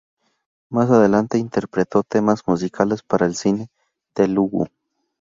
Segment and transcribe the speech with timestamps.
[0.71, 3.67] Más adelante interpretó temas musicales para el cine
[4.15, 4.67] Telugu.